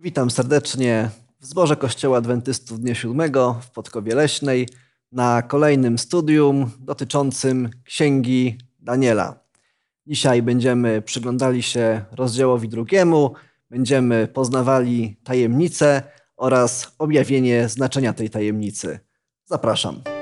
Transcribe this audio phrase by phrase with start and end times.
[0.00, 4.68] Witam serdecznie w zborze Kościoła Adwentystów Dnia Siódmego w Podkowie Leśnej
[5.12, 9.40] na kolejnym studium dotyczącym Księgi Daniela.
[10.06, 13.34] Dzisiaj będziemy przyglądali się rozdziałowi drugiemu,
[13.70, 16.02] będziemy poznawali tajemnicę
[16.36, 18.98] oraz objawienie znaczenia tej tajemnicy.
[19.44, 20.15] Zapraszam.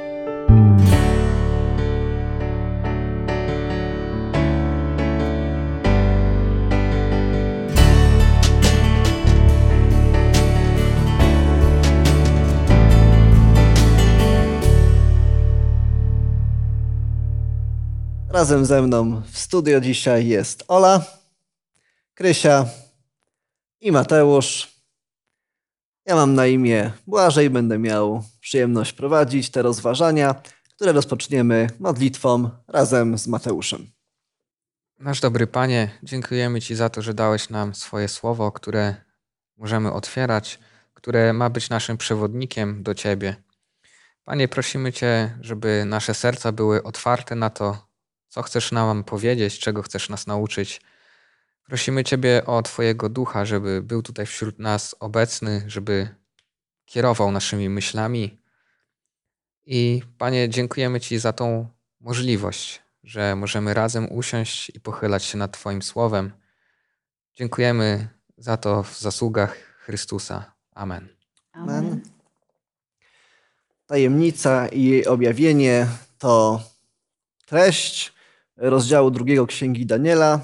[18.35, 21.05] Razem ze mną w studio dzisiaj jest Ola,
[22.15, 22.67] Krysia
[23.81, 24.73] i Mateusz.
[26.07, 30.43] Ja mam na imię Błażej, będę miał przyjemność prowadzić te rozważania,
[30.77, 33.91] które rozpoczniemy modlitwą razem z Mateuszem.
[35.01, 38.95] Nasz dobry Panie, dziękujemy Ci za to, że dałeś nam swoje słowo, które
[39.57, 40.59] możemy otwierać,
[40.95, 43.37] które ma być naszym przewodnikiem do Ciebie.
[44.25, 47.84] Panie, prosimy Cię, żeby nasze serca były otwarte na to,
[48.35, 50.81] co chcesz nam powiedzieć, czego chcesz nas nauczyć.
[51.65, 56.09] Prosimy Ciebie o Twojego ducha, żeby był tutaj wśród nas obecny, żeby
[56.85, 58.39] kierował naszymi myślami.
[59.67, 61.69] I Panie, dziękujemy Ci za tą
[62.01, 66.33] możliwość, że możemy razem usiąść i pochylać się nad Twoim słowem.
[67.35, 70.53] Dziękujemy za to w zasługach Chrystusa.
[70.75, 71.09] Amen.
[71.53, 72.01] Amen.
[73.87, 75.87] Tajemnica i jej objawienie
[76.19, 76.63] to
[77.47, 78.14] treść
[78.57, 80.41] rozdziału drugiego Księgi Daniela.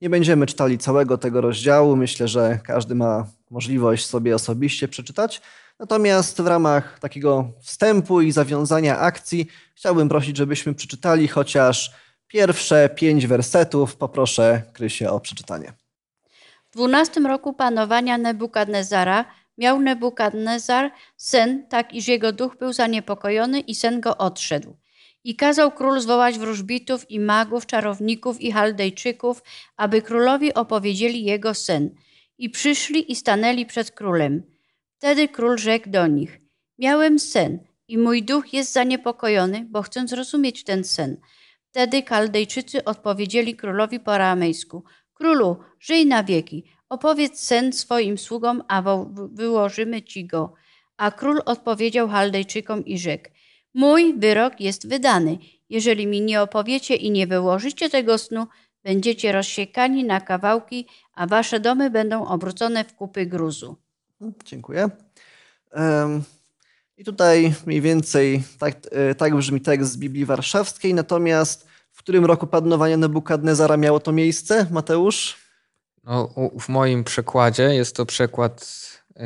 [0.00, 1.96] Nie będziemy czytali całego tego rozdziału.
[1.96, 5.42] Myślę, że każdy ma możliwość sobie osobiście przeczytać.
[5.78, 11.92] Natomiast w ramach takiego wstępu i zawiązania akcji chciałbym prosić, żebyśmy przeczytali chociaż
[12.26, 13.96] pierwsze pięć wersetów.
[13.96, 15.72] Poproszę Krysię o przeczytanie.
[16.70, 19.24] W dwunastym roku panowania Nebukadnezara
[19.58, 24.76] miał Nebukadnezar sen, tak iż jego duch był zaniepokojony i sen go odszedł.
[25.24, 29.42] I kazał król zwołać wróżbitów i magów, czarowników i chaldejczyków,
[29.76, 31.94] aby królowi opowiedzieli jego sen.
[32.38, 34.42] I przyszli i stanęli przed królem.
[34.98, 36.40] Wtedy król rzekł do nich:
[36.78, 41.16] Miałem sen i mój duch jest zaniepokojony, bo chcę zrozumieć ten sen.
[41.70, 44.84] Wtedy Kaldejczycy odpowiedzieli królowi po aramejsku:
[45.14, 48.82] Królu, żyj na wieki, opowiedz sen swoim sługom, a
[49.32, 50.54] wyłożymy ci go.
[50.96, 53.30] A król odpowiedział Chaldejczykom i rzekł:
[53.74, 55.38] Mój wyrok jest wydany.
[55.68, 58.46] Jeżeli mi nie opowiecie i nie wyłożycie tego snu,
[58.84, 63.76] będziecie rozsiekani na kawałki, a wasze domy będą obrócone w kupy gruzu.
[64.44, 64.90] Dziękuję.
[66.96, 72.24] I tutaj mniej więcej tak, e, tak brzmi tekst z Biblii Warszawskiej, natomiast w którym
[72.24, 75.36] roku panowania Nebukadnezara miało to miejsce, Mateusz?
[76.04, 78.66] No, w moim przekładzie jest to przekład
[79.16, 79.24] yy,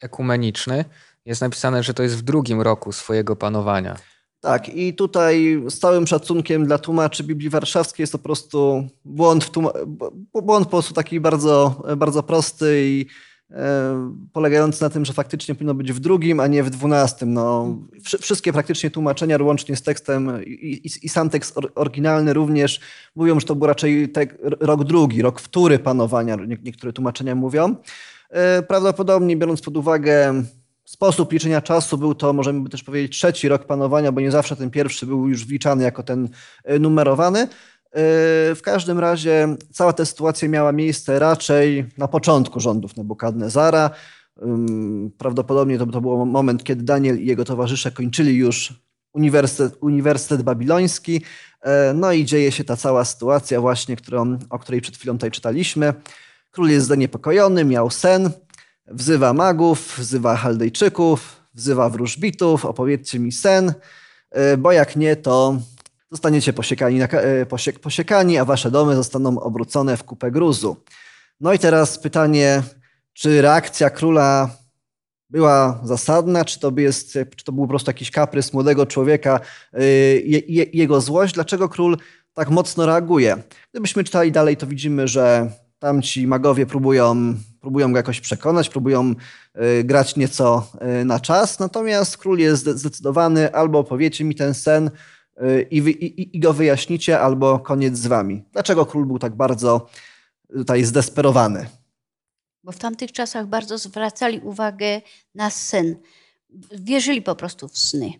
[0.00, 0.84] ekumeniczny
[1.26, 3.96] jest napisane, że to jest w drugim roku swojego panowania.
[4.42, 9.50] Tak, i tutaj z całym szacunkiem dla tłumaczy Biblii Warszawskiej jest to po prostu błąd,
[10.42, 13.06] błąd po prostu taki bardzo, bardzo prosty i
[13.50, 17.32] e, polegający na tym, że faktycznie powinno być w drugim, a nie w dwunastym.
[17.32, 17.78] No,
[18.20, 22.80] wszystkie praktycznie tłumaczenia, łącznie z tekstem i, i, i sam tekst or, oryginalny również
[23.16, 24.12] mówią, że to był raczej
[24.60, 27.76] rok drugi, rok wtóry panowania, nie, niektóre tłumaczenia mówią.
[28.30, 30.44] E, prawdopodobnie biorąc pod uwagę
[30.92, 34.70] sposób liczenia czasu był to, możemy też powiedzieć, trzeci rok panowania, bo nie zawsze ten
[34.70, 36.28] pierwszy był już wliczany jako ten
[36.64, 37.40] e, numerowany.
[37.40, 37.48] E,
[38.54, 43.90] w każdym razie cała ta sytuacja miała miejsce raczej na początku rządów Nebukadnezara.
[45.18, 48.74] Prawdopodobnie to, to był moment, kiedy Daniel i jego towarzysze kończyli już
[49.12, 51.22] Uniwersytet, Uniwersytet Babiloński.
[51.62, 55.30] E, no i dzieje się ta cała sytuacja właśnie, którą, o której przed chwilą tutaj
[55.30, 55.94] czytaliśmy.
[56.50, 58.30] Król jest zaniepokojony, miał sen,
[58.86, 63.72] Wzywa magów, wzywa Chaldejczyków, wzywa wróżbitów, opowiedzcie mi sen,
[64.30, 65.58] e, bo jak nie, to
[66.10, 67.00] zostaniecie posiekani,
[67.48, 70.76] posiek, posiekani, a wasze domy zostaną obrócone w kupę gruzu.
[71.40, 72.62] No i teraz pytanie,
[73.12, 74.50] czy reakcja króla
[75.30, 79.40] była zasadna, czy to, jest, czy to był po prostu jakiś kaprys młodego człowieka,
[79.72, 79.80] e,
[80.72, 81.34] jego złość?
[81.34, 81.96] Dlaczego król
[82.34, 83.42] tak mocno reaguje?
[83.70, 89.14] Gdybyśmy czytali dalej, to widzimy, że Tamci magowie próbują, próbują go jakoś przekonać, próbują
[89.80, 90.66] y, grać nieco
[91.00, 94.90] y, na czas, natomiast król jest zdecydowany, albo opowiecie mi ten sen
[95.42, 98.44] y, i, i, i go wyjaśnicie, albo koniec z wami.
[98.52, 99.88] Dlaczego król był tak bardzo
[100.56, 101.66] tutaj zdesperowany?
[102.64, 105.00] Bo w tamtych czasach bardzo zwracali uwagę
[105.34, 105.96] na sen.
[106.80, 108.12] Wierzyli po prostu w sny.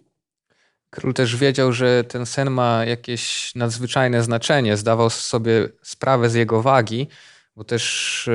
[0.90, 4.76] Król też wiedział, że ten sen ma jakieś nadzwyczajne znaczenie.
[4.76, 7.08] Zdawał sobie sprawę z jego wagi,
[7.56, 8.28] bo też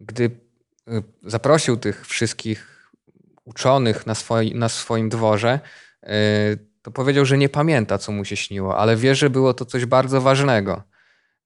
[0.00, 2.90] gdy y, zaprosił tych wszystkich
[3.44, 5.60] uczonych na, swoi, na swoim dworze,
[6.02, 6.08] y,
[6.82, 9.86] to powiedział, że nie pamięta, co mu się śniło, ale wie, że było to coś
[9.86, 10.82] bardzo ważnego.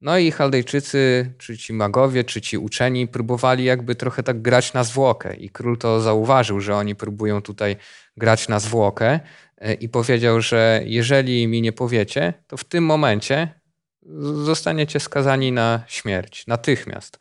[0.00, 4.84] No i Chaldejczycy, czy ci magowie, czy ci uczeni próbowali jakby trochę tak grać na
[4.84, 7.76] zwłokę i król to zauważył, że oni próbują tutaj
[8.16, 9.20] grać na zwłokę
[9.58, 13.54] e, i powiedział, że jeżeli mi nie powiecie, to w tym momencie
[14.44, 17.18] zostaniecie skazani na śmierć natychmiast.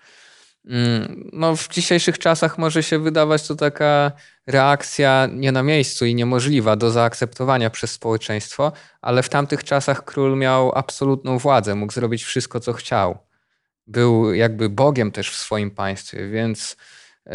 [0.70, 4.12] Mm, no, w dzisiejszych czasach może się wydawać to taka
[4.48, 8.72] reakcja nie na miejscu i niemożliwa do zaakceptowania przez społeczeństwo,
[9.02, 13.18] ale w tamtych czasach król miał absolutną władzę, mógł zrobić wszystko, co chciał.
[13.88, 16.78] Był jakby Bogiem też w swoim państwie, więc
[17.26, 17.34] yy,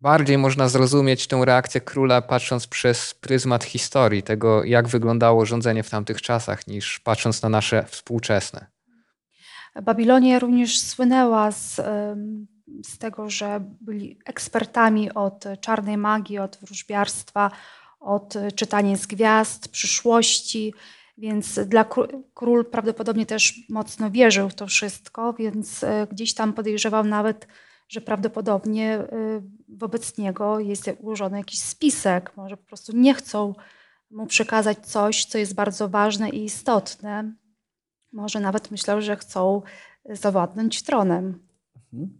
[0.00, 5.90] bardziej można zrozumieć tę reakcję króla patrząc przez pryzmat historii, tego jak wyglądało rządzenie w
[5.90, 8.73] tamtych czasach, niż patrząc na nasze współczesne.
[9.82, 11.80] Babilonia również słynęła z,
[12.82, 17.50] z tego, że byli ekspertami od czarnej magii, od wróżbiarstwa,
[18.00, 20.74] od czytania z gwiazd, przyszłości,
[21.18, 21.86] więc dla
[22.34, 27.48] król prawdopodobnie też mocno wierzył w to wszystko, więc e, gdzieś tam podejrzewał nawet,
[27.88, 29.06] że prawdopodobnie e,
[29.68, 32.36] wobec niego jest ułożony jakiś spisek.
[32.36, 33.54] Może po prostu nie chcą
[34.10, 37.32] mu przekazać coś, co jest bardzo ważne i istotne,
[38.14, 39.62] może nawet myślał, że chcą
[40.10, 41.38] zawładnąć tronem.
[41.92, 42.18] Mhm.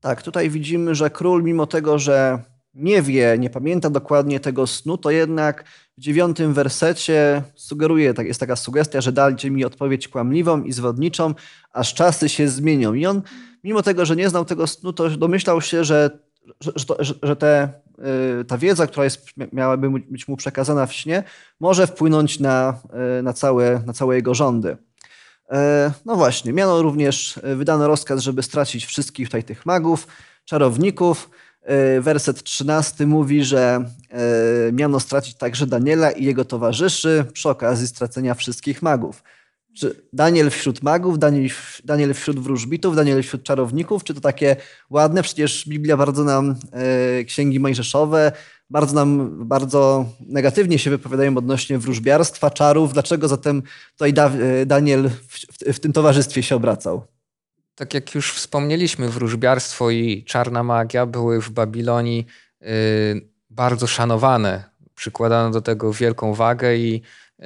[0.00, 2.42] Tak, tutaj widzimy, że król, mimo tego, że
[2.74, 5.64] nie wie, nie pamięta dokładnie tego snu, to jednak
[5.98, 11.34] w dziewiątym wersecie sugeruje, tak jest taka sugestia, że dajcie mi odpowiedź kłamliwą i zwodniczą,
[11.72, 12.94] aż czasy się zmienią.
[12.94, 13.22] I on,
[13.64, 16.18] mimo tego, że nie znał tego snu, to domyślał się, że,
[16.60, 17.81] że, że, że te, y,
[18.48, 21.22] ta wiedza, która jest, miałaby być mu przekazana w śnie,
[21.60, 22.80] może wpłynąć na,
[23.18, 24.76] y, na, całe, na całe jego rządy.
[25.50, 30.06] E, no właśnie, miano również, wydano rozkaz, żeby stracić wszystkich tutaj tych magów,
[30.44, 31.30] czarowników.
[32.00, 33.84] Werset 13 mówi, że
[34.72, 39.22] miano stracić także Daniela i jego towarzyszy przy okazji stracenia wszystkich magów.
[39.78, 41.50] Czy Daniel wśród magów, Daniel,
[41.84, 44.56] Daniel wśród wróżbitów, Daniel wśród czarowników, czy to takie
[44.90, 45.22] ładne?
[45.22, 46.54] Przecież Biblia bardzo nam,
[47.26, 48.32] księgi mojżeszowe,
[48.70, 52.92] bardzo nam, bardzo negatywnie się wypowiadają odnośnie wróżbiarstwa, czarów.
[52.92, 57.06] Dlaczego zatem tutaj e, Daniel w, w, w tym towarzystwie się obracał?
[57.74, 62.26] Tak jak już wspomnieliśmy, wróżbiarstwo i czarna magia były w Babilonii
[62.62, 62.66] y,
[63.50, 64.64] bardzo szanowane.
[64.94, 67.02] Przykładano do tego wielką wagę i,
[67.40, 67.44] y,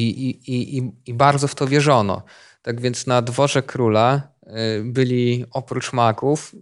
[0.00, 2.22] i, i, i, i bardzo w to wierzono.
[2.62, 4.50] Tak więc na dworze króla y,
[4.84, 6.54] byli oprócz magów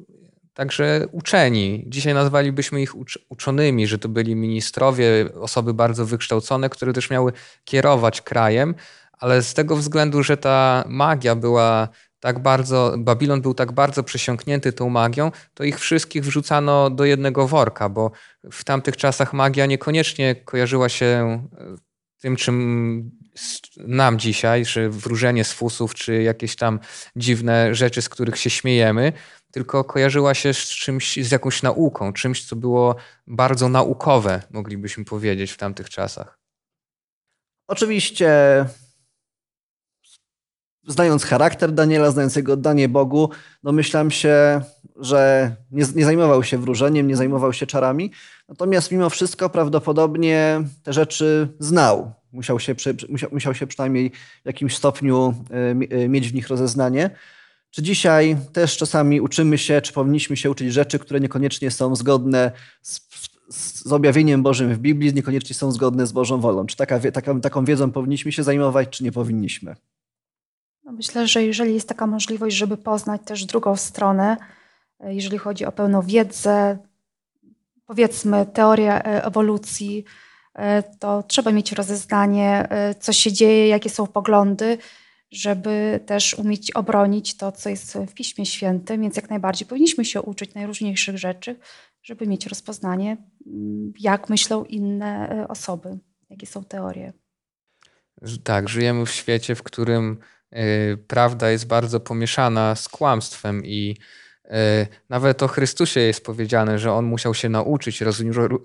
[0.61, 1.85] Także uczeni.
[1.87, 2.93] Dzisiaj nazwalibyśmy ich
[3.29, 7.33] uczonymi, że to byli ministrowie, osoby bardzo wykształcone, które też miały
[7.65, 8.75] kierować krajem,
[9.13, 11.89] ale z tego względu, że ta magia była
[12.21, 17.49] tak bardzo, Babilon był tak bardzo przesiąknięty tą magią, to ich wszystkich wrzucano do jednego
[17.49, 18.11] worka, bo
[18.53, 21.77] w tamtych czasach magia niekoniecznie kojarzyła się e,
[22.21, 23.11] tym, czym
[23.77, 26.81] nam dzisiaj, że wróżenie z fusów, czy jakieś tam
[27.17, 29.13] dziwne rzeczy, z których się śmiejemy,
[29.53, 32.97] tylko kojarzyła się z czymś, z jakąś nauką, czymś, co było
[33.27, 36.39] bardzo naukowe, moglibyśmy powiedzieć w tamtych czasach.
[37.69, 38.65] Oczywiście,
[40.87, 43.31] znając charakter Daniela, znając jego oddanie Bogu,
[43.63, 44.61] domyślam się,
[44.97, 48.11] że nie, nie zajmował się wróżeniem, nie zajmował się czarami,
[48.49, 52.13] natomiast mimo wszystko prawdopodobnie te rzeczy znał.
[52.33, 52.75] Musiał się,
[53.09, 54.11] musiał, musiał się przynajmniej
[54.43, 57.11] w jakimś stopniu e, e, mieć w nich rozeznanie.
[57.71, 62.53] Czy dzisiaj też czasami uczymy się, czy powinniśmy się uczyć rzeczy, które niekoniecznie są zgodne
[62.83, 63.01] z,
[63.85, 66.67] z objawieniem Bożym w Biblii, niekoniecznie są zgodne z Bożą wolą?
[66.67, 69.77] Czy taka, taka, taką wiedzą powinniśmy się zajmować, czy nie powinniśmy?
[70.91, 74.37] No myślę, że jeżeli jest taka możliwość, żeby poznać też drugą stronę,
[75.01, 76.79] e, jeżeli chodzi o pełną wiedzę,
[77.87, 80.05] powiedzmy teorię e, ewolucji,
[80.55, 82.69] e, to trzeba mieć rozeznanie,
[83.01, 84.79] co się dzieje, jakie są poglądy,
[85.31, 90.23] żeby też umieć obronić to, co jest w Piśmie Świętym, więc jak najbardziej powinniśmy się
[90.23, 91.57] uczyć najróżniejszych rzeczy,
[92.03, 93.17] żeby mieć rozpoznanie,
[93.47, 95.99] mm, jak myślą inne osoby,
[96.31, 97.13] jakie są teorie.
[98.45, 100.19] Tak, żyjemy w świecie, w którym
[101.07, 103.97] prawda jest bardzo pomieszana z kłamstwem i
[104.45, 104.51] y,
[105.09, 108.03] nawet o Chrystusie jest powiedziane, że on musiał się nauczyć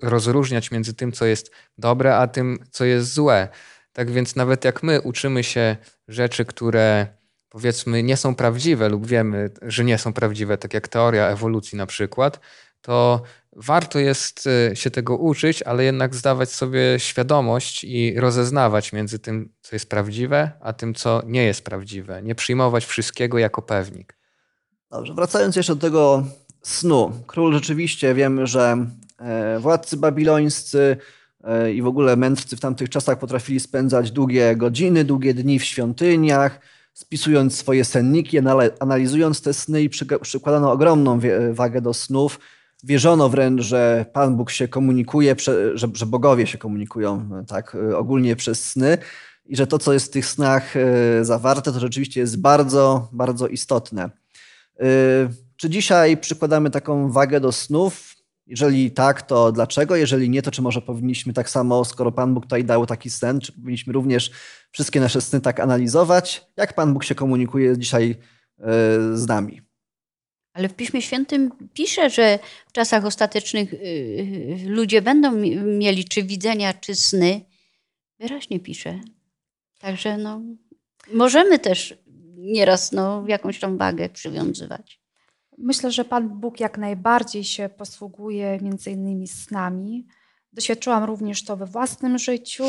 [0.02, 3.48] rozróżniać między tym, co jest dobre, a tym, co jest złe.
[3.92, 5.76] Tak więc nawet jak my uczymy się
[6.08, 7.06] rzeczy, które
[7.48, 11.86] powiedzmy nie są prawdziwe lub wiemy, że nie są prawdziwe, tak jak teoria ewolucji na
[11.86, 12.40] przykład,
[12.86, 13.22] to
[13.56, 19.52] warto jest y, się tego uczyć, ale jednak zdawać sobie świadomość i rozeznawać między tym,
[19.62, 22.22] co jest prawdziwe, a tym, co nie jest prawdziwe.
[22.22, 24.16] Nie przyjmować wszystkiego jako pewnik.
[24.90, 26.24] Dobrze, wracając jeszcze do tego
[26.62, 27.12] snu.
[27.26, 28.86] Król rzeczywiście, wiemy, że
[29.18, 30.96] e, władcy babilońscy
[31.44, 35.64] e, i w ogóle mędrcy w tamtych czasach potrafili spędzać długie godziny, długie dni w
[35.64, 36.60] świątyniach,
[36.92, 38.38] spisując swoje senniki,
[38.80, 39.90] analizując te sny i
[40.22, 41.20] przykładano ogromną
[41.52, 42.38] wagę do snów.
[42.84, 45.36] Wierzono wręcz, że Pan Bóg się komunikuje,
[45.74, 48.98] że, że bogowie się komunikują tak ogólnie przez sny
[49.46, 53.48] i że to, co jest w tych snach e, zawarte, to rzeczywiście jest bardzo, bardzo
[53.48, 54.10] istotne.
[55.56, 58.14] Czy dzisiaj przykładamy taką wagę do snów?
[58.46, 59.96] Jeżeli tak, to dlaczego?
[59.96, 63.40] Jeżeli nie, to czy może powinniśmy tak samo, skoro Pan Bóg tutaj dał taki sen,
[63.40, 64.30] czy powinniśmy również
[64.70, 66.46] wszystkie nasze sny tak analizować?
[66.56, 68.10] Jak Pan Bóg się komunikuje dzisiaj
[68.58, 68.64] e,
[69.16, 69.65] z nami?
[70.56, 75.32] Ale w Piśmie Świętym pisze, że w czasach ostatecznych y, y, ludzie będą
[75.78, 77.40] mieli czy widzenia, czy sny.
[78.18, 79.00] Wyraźnie pisze.
[79.78, 80.40] Także no,
[81.12, 81.98] możemy też
[82.36, 85.00] nieraz no, jakąś tą wagę przywiązywać.
[85.58, 90.06] Myślę, że Pan Bóg jak najbardziej się posługuje między innymi snami.
[90.52, 92.64] Doświadczyłam również to we własnym życiu,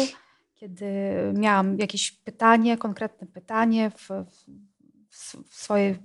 [0.56, 0.86] kiedy
[1.34, 4.10] miałam jakieś pytanie, konkretne pytanie w,
[5.10, 5.98] w, swoje,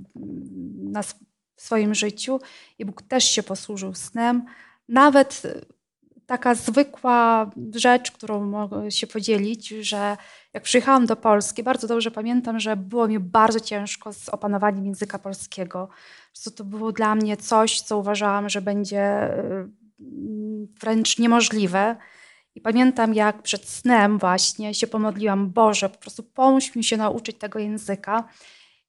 [0.75, 1.03] na,
[1.57, 2.41] w swoim życiu
[2.79, 4.45] i Bóg też się posłużył snem.
[4.89, 5.43] Nawet
[6.27, 10.17] taka zwykła rzecz, którą mogę się podzielić, że
[10.55, 15.19] jak przyjechałam do Polski, bardzo dobrze pamiętam, że było mi bardzo ciężko z opanowaniem języka
[15.19, 15.89] polskiego.
[16.57, 19.69] To było dla mnie coś, co uważałam, że będzie y,
[20.81, 21.97] wręcz niemożliwe.
[22.55, 27.39] I pamiętam, jak przed snem właśnie się pomodliłam, Boże, po prostu pomóż mi się nauczyć
[27.39, 28.29] tego języka.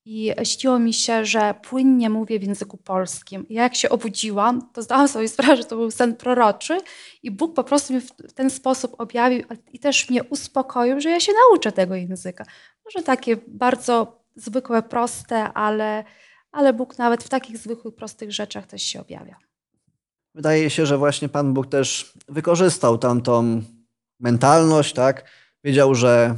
[0.05, 3.47] I śniło mi się, że płynnie mówię w języku polskim.
[3.49, 6.77] I jak się obudziłam, to zdałam sobie sprawę, że to był sen proroczy
[7.23, 9.43] i Bóg po prostu mi w ten sposób objawił
[9.73, 12.45] i też mnie uspokoił, że ja się nauczę tego języka.
[12.85, 16.03] Może takie bardzo zwykłe, proste, ale,
[16.51, 19.35] ale Bóg nawet w takich zwykłych, prostych rzeczach też się objawia.
[20.35, 23.61] Wydaje się, że właśnie Pan Bóg też wykorzystał tamtą
[24.19, 25.42] mentalność, tak?
[25.63, 26.35] Wiedział, że,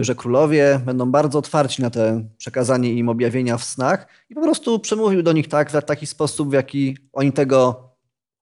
[0.00, 4.42] y, że królowie będą bardzo otwarci na te przekazanie im objawienia w snach i po
[4.42, 7.88] prostu przemówił do nich tak, w taki sposób, w jaki oni tego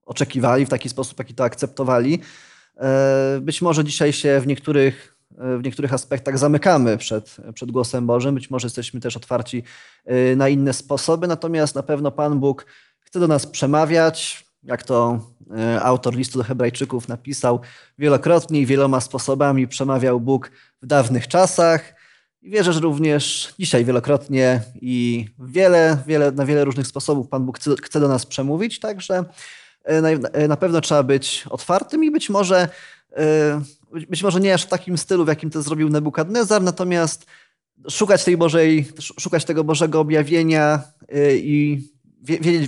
[0.07, 2.21] oczekiwali, w taki sposób, w jaki to akceptowali.
[2.77, 8.07] E, być może dzisiaj się w niektórych, e, w niektórych aspektach zamykamy przed, przed głosem
[8.07, 9.63] Bożym, być może jesteśmy też otwarci
[10.05, 12.67] e, na inne sposoby, natomiast na pewno Pan Bóg
[13.01, 15.21] chce do nas przemawiać, jak to
[15.59, 17.61] e, autor listu do Hebrajczyków napisał,
[17.99, 20.51] wielokrotnie i wieloma sposobami przemawiał Bóg
[20.83, 21.95] w dawnych czasach.
[22.43, 27.59] I wierzę, że również dzisiaj wielokrotnie i wiele, wiele, na wiele różnych sposobów Pan Bóg
[27.59, 29.25] chce, do nas przemówić, także
[29.85, 32.69] e, na, e, na pewno trzeba być otwartym i być może,
[34.09, 37.27] być może nie aż w takim stylu, w jakim to zrobił Nebukadnezar, natomiast
[37.89, 38.89] szukać tej Bożej,
[39.21, 40.83] szukać tego Bożego objawienia
[41.35, 41.83] i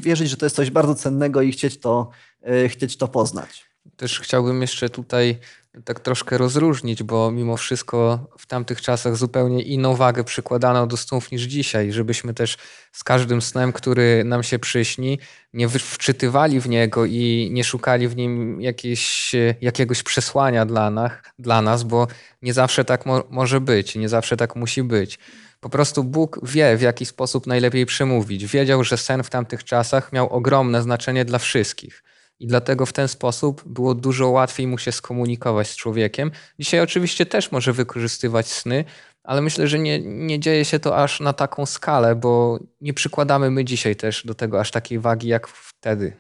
[0.01, 2.11] wierzyć, że to jest coś bardzo cennego i chcieć to,
[2.43, 3.65] e, chcieć to poznać.
[3.97, 5.39] Też chciałbym jeszcze tutaj
[5.85, 11.31] tak troszkę rozróżnić, bo mimo wszystko w tamtych czasach zupełnie inną wagę przykładano do snów
[11.31, 12.57] niż dzisiaj, żebyśmy też
[12.93, 15.19] z każdym snem, który nam się przyśni,
[15.53, 21.63] nie wczytywali w niego i nie szukali w nim jakieś, jakiegoś przesłania dla nas, dla
[21.63, 22.07] nas, bo
[22.43, 25.19] nie zawsze tak mo może być, nie zawsze tak musi być.
[25.63, 28.47] Po prostu Bóg wie, w jaki sposób najlepiej przemówić.
[28.47, 32.03] Wiedział, że sen w tamtych czasach miał ogromne znaczenie dla wszystkich.
[32.41, 36.31] I dlatego w ten sposób było dużo łatwiej mu się skomunikować z człowiekiem.
[36.59, 38.85] Dzisiaj oczywiście też może wykorzystywać sny,
[39.25, 43.51] ale myślę, że nie, nie dzieje się to aż na taką skalę, bo nie przykładamy
[43.51, 46.13] my dzisiaj też do tego aż takiej wagi jak wtedy.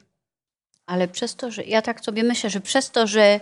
[0.87, 3.41] Ale przez to, że ja tak sobie myślę, że przez to, że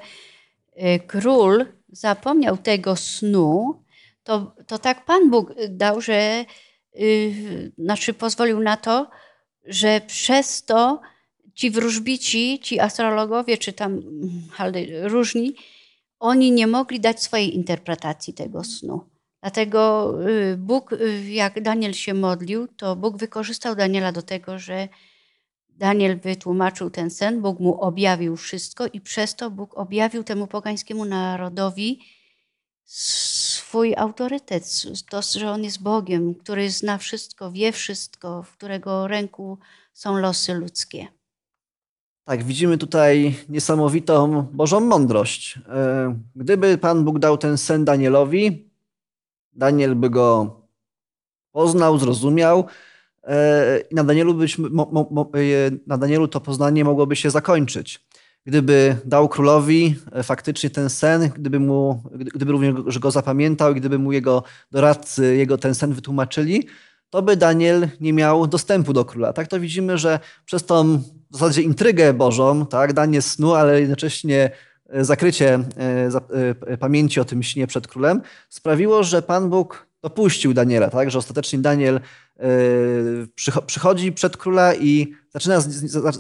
[0.77, 3.83] y, król zapomniał tego snu,
[4.23, 6.45] to, to tak Pan Bóg dał, że
[6.95, 9.11] yy, znaczy pozwolił na to,
[9.65, 11.01] że przez to
[11.55, 14.03] ci wróżbici, ci astrologowie, czy tam
[15.03, 15.55] różni,
[16.19, 19.11] oni nie mogli dać swojej interpretacji tego snu.
[19.41, 24.89] Dlatego y, Bóg, y, jak Daniel się modlił, to Bóg wykorzystał Daniela do tego, że
[25.69, 31.05] Daniel wytłumaczył ten sen, Bóg mu objawił wszystko i przez to Bóg objawił temu pogańskiemu
[31.05, 32.01] narodowi
[33.71, 34.65] swój autorytet,
[35.11, 39.59] to, że on jest Bogiem, który zna wszystko, wie wszystko, w którego ręku
[39.93, 41.07] są losy ludzkie.
[42.25, 45.59] Tak, widzimy tutaj niesamowitą Bożą mądrość.
[45.69, 48.71] E, gdyby Pan Bóg dał ten sen Danielowi,
[49.53, 50.57] Daniel by go
[51.53, 52.65] poznał, zrozumiał
[53.23, 54.61] e, i na Danielu, być, e,
[55.87, 58.07] na Danielu to poznanie mogłoby się zakończyć
[58.51, 62.03] gdyby dał królowi e, faktycznie ten sen, gdyby, mu,
[62.35, 66.67] gdyby również go zapamiętał i gdyby mu jego doradcy jego ten sen wytłumaczyli,
[67.11, 69.33] to by Daniel nie miał dostępu do króla.
[69.33, 70.99] Tak to widzimy, że przez tą
[71.31, 74.51] w zasadzie intrygę Bożą, tak, danie snu, ale jednocześnie
[74.89, 75.59] e, zakrycie
[76.67, 81.19] e, pamięci o tym śnie przed królem, sprawiło, że Pan Bóg dopuścił Daniela, tak, że
[81.19, 82.01] ostatecznie Daniel
[83.67, 85.67] przychodzi przed króla i zaczyna z,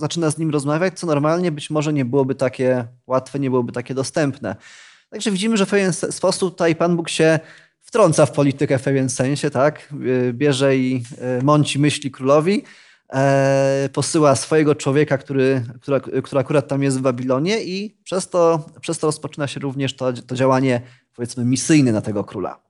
[0.00, 3.94] zaczyna z nim rozmawiać, co normalnie być może nie byłoby takie łatwe, nie byłoby takie
[3.94, 4.56] dostępne.
[5.10, 7.40] Także widzimy, że w pewien sposób tutaj Pan Bóg się
[7.80, 9.94] wtrąca w politykę w pewien sensie, tak?
[10.32, 12.64] Bierze i e, mąci myśli królowi,
[13.12, 18.66] e, posyła swojego człowieka, który, który, który akurat tam jest w Babilonie i przez to,
[18.80, 20.80] przez to rozpoczyna się również to, to działanie,
[21.16, 22.69] powiedzmy, misyjne na tego króla.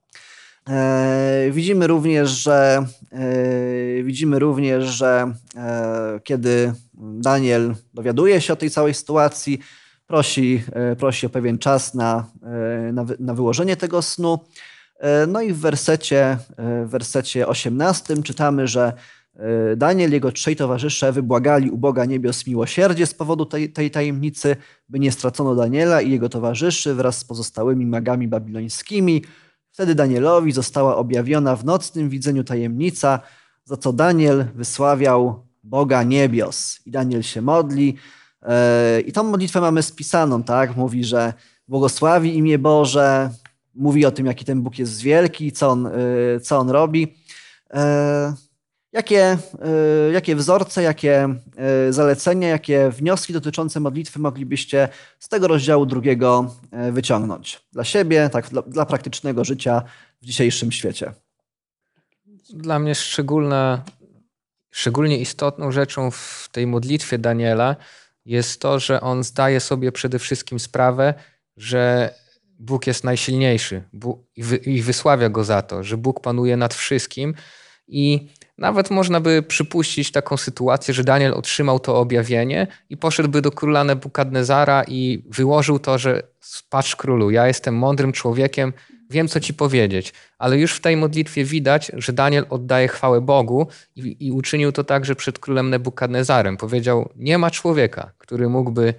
[0.71, 2.87] E, widzimy również, że
[4.05, 5.33] widzimy również, że
[6.25, 9.61] kiedy Daniel dowiaduje się o tej całej sytuacji,
[10.07, 10.63] prosi,
[10.99, 12.27] prosi o pewien czas na,
[12.93, 14.39] na, na wyłożenie tego snu.
[15.01, 18.93] E, no i w wersecie, e, w wersecie 18 czytamy, że
[19.37, 24.57] e, Daniel jego trzej towarzysze wybłagali u Boga niebios miłosierdzie z powodu tej, tej tajemnicy,
[24.89, 29.25] by nie stracono Daniela i jego towarzyszy wraz z pozostałymi magami babilońskimi.
[29.73, 33.21] Wtedy Danielowi została objawiona w nocnym widzeniu tajemnica,
[33.65, 36.81] za co Daniel wysławiał Boga niebios.
[36.87, 37.97] I Daniel się modli.
[39.07, 40.77] I tą modlitwę mamy spisaną, tak?
[40.77, 41.33] Mówi, że
[41.69, 43.31] błogosławi imię Boże,
[43.75, 47.17] mówi o tym, jaki ten Bóg jest wielki, co on, y, co on robi.
[48.93, 49.39] Jakie,
[50.09, 51.35] y, jakie wzorce, jakie
[51.89, 58.31] y, zalecenia, jakie wnioski dotyczące modlitwy moglibyście z tego rozdziału drugiego e, wyciągnąć dla siebie,
[58.33, 59.83] tak, dla, dla praktycznego życia
[60.23, 61.13] w dzisiejszym świecie?
[62.55, 63.85] Dla mnie szczególna,
[64.71, 67.77] szczególnie istotną rzeczą w tej modlitwie Daniela
[68.25, 71.15] jest to, że on zdaje sobie przede wszystkim sprawę,
[71.57, 72.15] że
[72.59, 73.83] Bóg jest najsilniejszy
[74.67, 77.35] i wysławia go za to, że Bóg panuje nad wszystkim.
[77.89, 78.29] I
[78.61, 83.85] nawet można by przypuścić taką sytuację, że Daniel otrzymał to objawienie i poszedłby do króla
[83.85, 86.23] Nebukadnezara i wyłożył to, że
[86.71, 88.73] patrz królu, ja jestem mądrym człowiekiem,
[89.11, 90.13] wiem co ci powiedzieć.
[90.39, 94.85] Ale już w tej modlitwie widać, że Daniel oddaje chwałę Bogu i, i uczynił to
[94.85, 96.57] także przed królem Nebukadnezarem.
[96.57, 98.95] Powiedział, nie ma człowieka, który mógłby,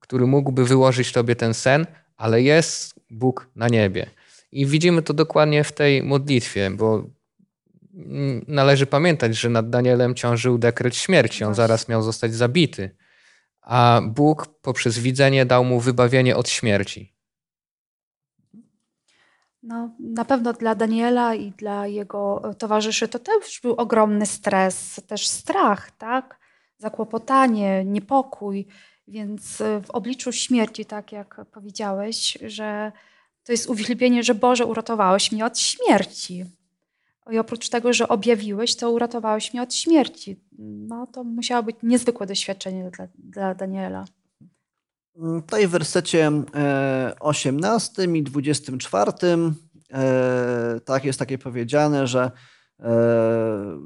[0.00, 4.06] który mógłby wyłożyć tobie ten sen, ale jest Bóg na niebie.
[4.52, 7.04] I widzimy to dokładnie w tej modlitwie, bo
[8.48, 11.44] należy pamiętać, że nad Danielem ciążył dekret śmierci.
[11.44, 12.96] On zaraz miał zostać zabity.
[13.60, 17.14] A Bóg poprzez widzenie dał mu wybawienie od śmierci.
[19.62, 25.26] No, na pewno dla Daniela i dla jego towarzyszy to też był ogromny stres, też
[25.26, 26.38] strach, tak?
[26.78, 28.66] Zakłopotanie, niepokój.
[29.08, 32.92] Więc y, w obliczu śmierci, tak jak powiedziałeś, że
[33.44, 36.44] to jest uwielbienie, że Boże, uratowałeś mnie od śmierci.
[37.30, 40.40] I oprócz tego, że objawiłeś, to uratowałeś mnie od śmierci.
[40.58, 44.04] No to musiało być niezwykłe doświadczenie dla, dla Daniela.
[45.16, 46.32] Tutaj w wersecie
[47.20, 49.12] 18 e, i 24
[49.92, 52.30] e, tak jest takie powiedziane, że,
[52.80, 52.90] e,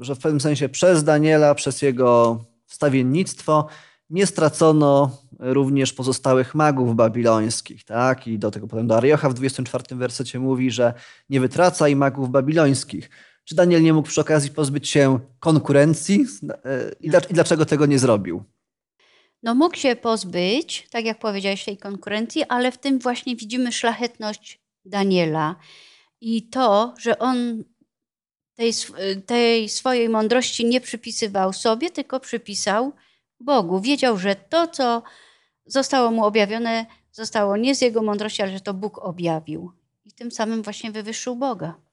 [0.01, 3.69] że w pewnym sensie przez Daniela, przez jego wstawiennictwo
[4.11, 7.85] nie stracono również pozostałych magów babilońskich.
[7.85, 8.27] Tak?
[8.27, 10.95] I do tego potem do Ariocha w 24 wersecie mówi, że
[11.31, 13.11] nie wytraca i magów babilońskich.
[13.49, 16.27] Czy Daniel nie mógł przy okazji pozbyć się konkurencji
[16.65, 18.45] e, i dlaczego tego nie zrobił?
[19.43, 24.61] No mógł się pozbyć, tak jak powiedziałeś, tej konkurencji, ale w tym właśnie widzimy szlachetność
[24.85, 25.57] Daniela
[26.21, 27.65] i to, że on
[28.55, 28.73] tej,
[29.27, 32.93] tej swojej mądrości nie przypisywał sobie, tylko przypisał
[33.41, 33.81] Bogu.
[33.81, 35.03] Wiedział, że to, co
[35.67, 39.73] zostało mu objawione, zostało nie z jego mądrości, ale że to Bóg objawił.
[40.05, 41.88] I tym samym właśnie wywyższył Boga.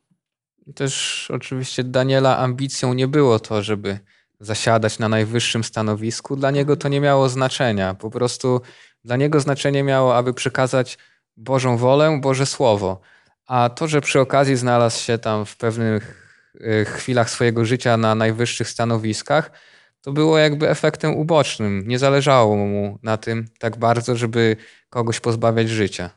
[0.76, 4.00] Też oczywiście Daniela ambicją nie było to, żeby
[4.40, 6.36] zasiadać na najwyższym stanowisku.
[6.36, 7.94] Dla niego to nie miało znaczenia.
[7.94, 8.62] Po prostu
[9.04, 10.98] dla niego znaczenie miało, aby przekazać
[11.38, 13.02] Bożą wolę, Boże Słowo.
[13.48, 16.28] A to, że przy okazji znalazł się tam w pewnych
[16.62, 19.52] e, chwilach swojego życia na najwyższych stanowiskach,
[20.02, 21.88] to było jakby efektem ubocznym.
[21.88, 24.58] Nie zależało mu na tym tak bardzo, żeby
[24.90, 26.10] kogoś pozbawiać życia.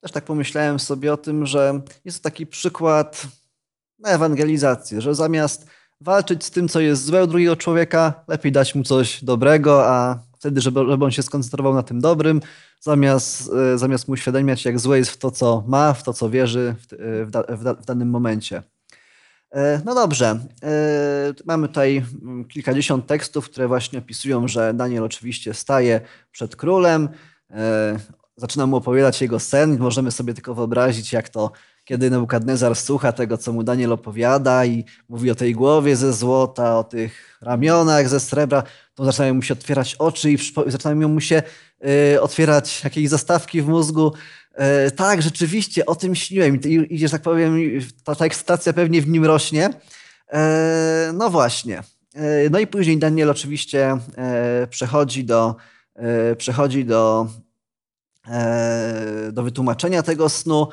[0.00, 3.26] Też tak pomyślałem sobie o tym, że jest to taki przykład
[4.02, 5.66] na ewangelizację, że zamiast
[6.00, 10.18] walczyć z tym, co jest złe u drugiego człowieka, lepiej dać mu coś dobrego, a
[10.38, 12.40] wtedy, żeby, żeby on się skoncentrował na tym dobrym,
[12.80, 16.30] zamiast, e, zamiast mu uświadamiać, jak złe jest w to, co ma, w to, co
[16.30, 16.86] wierzy w,
[17.30, 18.62] w, w, w danym momencie.
[19.52, 25.54] E, no dobrze, e, mamy tutaj mm, kilkadziesiąt tekstów, które właśnie opisują, że Daniel oczywiście
[25.54, 27.08] staje przed królem,
[27.50, 27.98] e,
[28.36, 29.78] zaczyna mu opowiadać jego sen.
[29.78, 31.52] Możemy sobie tylko wyobrazić, jak to,
[31.84, 36.78] kiedy Nebukadnezar słucha tego, co mu Daniel opowiada i mówi o tej głowie ze złota,
[36.78, 38.62] o tych ramionach ze srebra,
[38.94, 41.42] to zaczynają mu się otwierać oczy i zaczynają mu się
[42.14, 44.12] y, otwierać jakieś zastawki w mózgu.
[44.86, 47.56] Y, tak, rzeczywiście, o tym śniłem i, że tak powiem,
[48.04, 49.66] ta, ta ekscytacja pewnie w nim rośnie.
[49.68, 51.82] Y, no właśnie.
[52.50, 53.98] No i później Daniel oczywiście
[54.70, 55.56] przechodzi do,
[56.36, 57.26] przechodzi do,
[59.32, 60.68] do wytłumaczenia tego snu.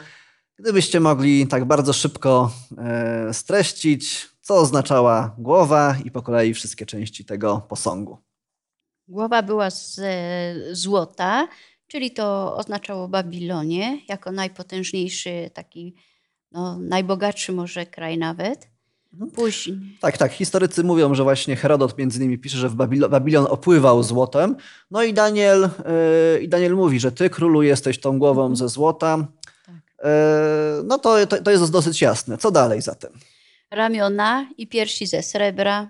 [0.59, 7.25] Gdybyście mogli tak bardzo szybko e, streścić, co oznaczała głowa i po kolei wszystkie części
[7.25, 8.17] tego posągu.
[9.07, 10.01] Głowa była z
[10.71, 11.47] złota,
[11.87, 15.95] czyli to oznaczało Babilonię jako najpotężniejszy, taki
[16.51, 18.67] no, najbogatszy może kraj nawet.
[19.13, 19.31] Mhm.
[19.31, 19.77] Później.
[19.99, 20.31] Tak, tak.
[20.31, 24.55] Historycy mówią, że właśnie Herodot między innymi pisze, że w Babilon, Babilon opływał złotem.
[24.91, 25.69] No i Daniel,
[26.33, 28.55] yy, i Daniel mówi, że ty królu jesteś tą głową mhm.
[28.55, 29.27] ze złota,
[30.83, 32.37] no to, to, to jest dosyć jasne.
[32.37, 33.11] Co dalej zatem?
[33.71, 35.87] Ramiona i piersi ze srebra,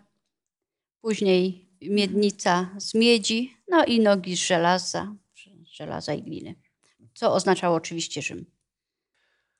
[1.01, 5.15] później miednica z miedzi, no i nogi z żelaza,
[5.73, 6.55] żelaza i gliny.
[7.13, 8.45] Co oznaczało oczywiście Rzym.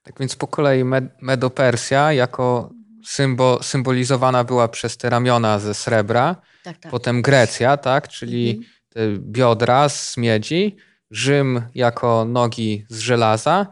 [0.02, 0.84] Tak więc po kolei
[1.20, 2.70] Medopersja jako
[3.04, 6.92] symbo, symbolizowana była przez te ramiona ze srebra, tak, tak.
[6.92, 8.66] potem Grecja, tak, czyli mhm.
[8.88, 10.76] te biodra z miedzi,
[11.10, 13.66] Rzym jako nogi z żelaza,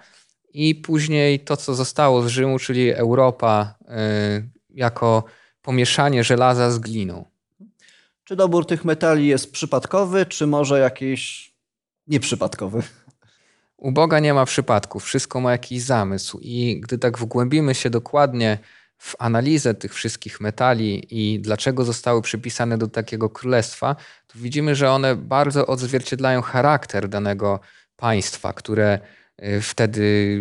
[0.59, 3.87] i później to, co zostało z Rzymu, czyli Europa y,
[4.71, 5.25] jako
[5.63, 7.25] pomieszanie żelaza z gliną.
[8.25, 11.53] Czy dobór tych metali jest przypadkowy, czy może jakiś
[12.07, 12.83] nieprzypadkowy?
[13.77, 16.39] U Boga nie ma przypadków, wszystko ma jakiś zamysł.
[16.43, 18.59] I gdy tak wgłębimy się dokładnie
[18.99, 24.91] w analizę tych wszystkich metali i dlaczego zostały przypisane do takiego królestwa, to widzimy, że
[24.91, 27.61] one bardzo odzwierciedlają charakter danego
[27.97, 29.01] państwa, które
[29.61, 30.39] wtedy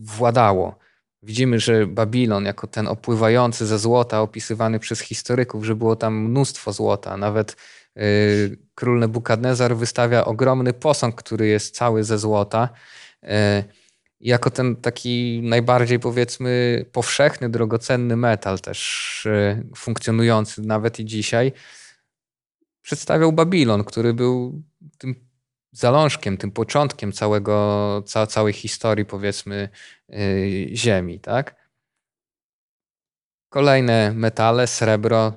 [0.00, 0.78] władało.
[1.22, 6.72] Widzimy, że Babilon, jako ten opływający ze złota, opisywany przez historyków, że było tam mnóstwo
[6.72, 7.16] złota.
[7.16, 7.56] Nawet
[7.96, 12.68] y, król Nebukadnezar wystawia ogromny posąg, który jest cały ze złota.
[13.24, 13.28] Y,
[14.20, 19.28] jako ten taki najbardziej, powiedzmy, powszechny, drogocenny metal, też
[19.76, 21.52] funkcjonujący nawet i dzisiaj,
[22.82, 24.62] przedstawiał Babilon, który był
[24.98, 25.27] tym
[25.78, 29.68] zalążkiem, tym początkiem całego, ca, całej historii, powiedzmy,
[30.08, 31.20] yy, Ziemi.
[31.20, 31.54] Tak?
[33.48, 35.32] Kolejne metale, srebro.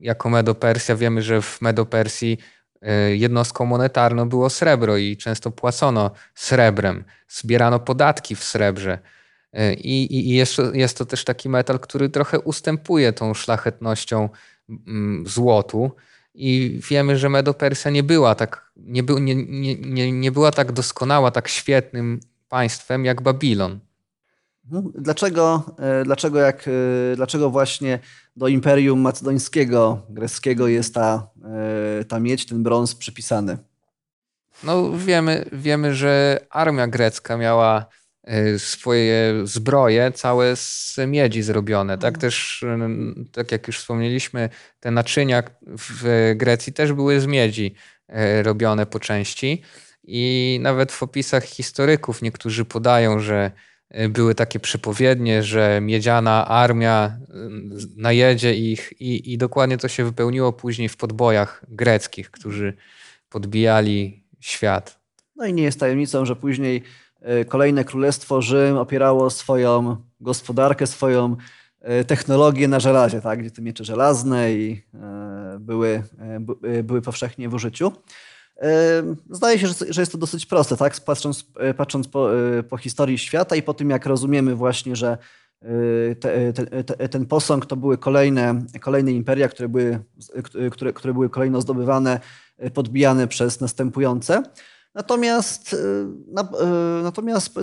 [0.00, 2.38] Jako Medopersja wiemy, że w Medopersji
[2.82, 7.04] yy, jednostką monetarną było srebro i często płacono srebrem.
[7.28, 8.98] Zbierano podatki w srebrze.
[9.52, 14.28] Yy, I, i jest, to, jest to też taki metal, który trochę ustępuje tą szlachetnością
[14.68, 15.92] mm, złotu.
[16.34, 20.72] I wiemy, że Medo-Persja nie była tak, nie, był, nie, nie, nie, nie była tak
[20.72, 23.80] doskonała, tak świetnym państwem jak Babilon.
[24.70, 27.98] No, dlaczego, e, dlaczego, jak, e, dlaczego właśnie
[28.36, 31.30] do Imperium Macedońskiego, greckiego jest ta,
[32.00, 33.58] e, ta miedź, ten brąz przypisany?
[34.64, 37.86] No wiemy, wiemy, że armia grecka miała
[38.58, 41.98] swoje zbroje całe z miedzi zrobione.
[41.98, 42.20] Tak mhm.
[42.20, 44.48] też, y, tak jak już wspomnieliśmy,
[44.80, 47.74] te naczynia w Grecji też były z miedzi
[48.08, 49.62] y, robione po części.
[50.04, 53.50] I nawet w opisach historyków niektórzy podają, że
[54.08, 57.18] były takie przepowiednie, że miedziana armia
[57.96, 62.76] najedzie ich i, i dokładnie to się wypełniło później w podbojach greckich, którzy
[63.28, 65.00] podbijali świat.
[65.36, 67.01] No i nie jest tajemnicą, że później E,
[67.48, 71.36] kolejne królestwo Rzym opierało swoją gospodarkę, swoją
[71.80, 73.38] e, technologię na żelazie, tak?
[73.40, 76.02] gdzie te miecze żelazne i e, były,
[76.84, 77.92] były powszechnie w użyciu.
[79.30, 81.00] Zdaje się, że jest to dosyć proste, tak?
[81.00, 82.28] patrząc, patrząc po,
[82.68, 85.18] po historii świata i po tym, jak rozumiemy właśnie, że
[86.20, 89.98] te, te, ten posąg to były kolejne, kolejne imperia, które były,
[90.70, 92.20] które, które były kolejno zdobywane,
[92.74, 94.42] podbijane przez następujące.
[94.94, 95.76] Natomiast, y,
[96.28, 97.62] na, y, natomiast y,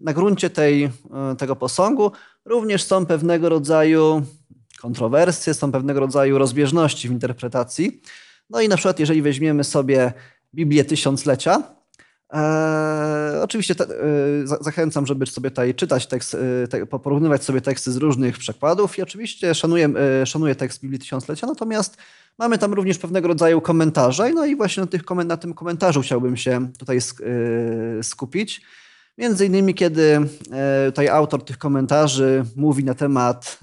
[0.00, 0.90] na gruncie tej,
[1.38, 2.12] tego posągu
[2.44, 4.22] również są pewnego rodzaju
[4.80, 8.00] kontrowersje, są pewnego rodzaju rozbieżności w interpretacji.
[8.50, 10.12] No i na przykład, jeżeli weźmiemy sobie
[10.54, 11.75] Biblię Tysiąclecia,
[12.32, 17.92] e, oczywiście te, e, zachęcam, żeby sobie tutaj czytać tekst, e, te, porównywać sobie teksty
[17.92, 19.88] z różnych przekładów i oczywiście szanuję,
[20.22, 21.96] e, szanuję tekst Biblii Tysiąclecia, natomiast
[22.38, 26.36] Mamy tam również pewnego rodzaju komentarze, no i właśnie na, tych, na tym komentarzu chciałbym
[26.36, 28.62] się tutaj e, skupić.
[29.18, 30.20] Między innymi, kiedy
[30.52, 33.58] e, tutaj autor tych komentarzy mówi na temat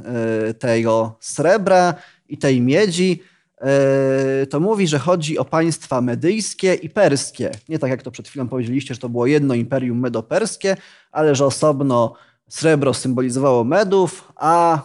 [0.59, 1.93] tego srebra
[2.29, 3.23] i tej miedzi,
[4.49, 7.51] to mówi, że chodzi o państwa medyjskie i perskie.
[7.69, 10.77] Nie tak jak to przed chwilą powiedzieliście, że to było jedno imperium medoperskie,
[11.11, 12.13] ale że osobno
[12.49, 14.81] srebro symbolizowało Medów, a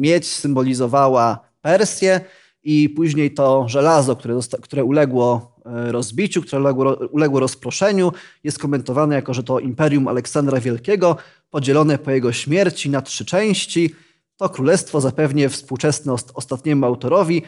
[0.00, 2.20] miedź symbolizowała Persję
[2.62, 8.12] i później to żelazo, które, które uległo e, rozbiciu, które uległo, uległo rozproszeniu,
[8.44, 11.16] jest komentowane jako, że to Imperium Aleksandra Wielkiego,
[11.50, 13.94] podzielone po jego śmierci na trzy części.
[14.38, 17.42] To królestwo zapewnie współczesne ostatniemu autorowi